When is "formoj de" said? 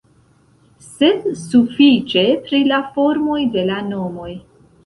2.97-3.67